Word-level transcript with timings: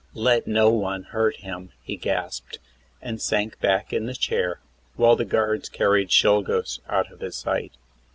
"Let 0.15 0.47
no 0.47 0.71
one 0.71 1.03
hurt 1.03 1.35
him," 1.41 1.73
he 1.83 1.95
gasped, 1.95 2.57
and 3.03 3.21
sank 3.21 3.59
back 3.59 3.93
in 3.93 4.07
the 4.07 4.15
chair, 4.15 4.59
while 4.95 5.15
the 5.15 5.25
guards 5.25 5.69
carried 5.69 6.09
Czolgosz 6.09 6.79
out 6.89 7.11
of 7.11 7.19
his 7.19 7.35
sight. 7.35 7.73